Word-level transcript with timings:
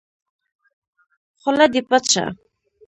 خوله 1.39 1.65
دې 1.73 1.81
پټّ 1.89 2.03
شه! 2.13 2.25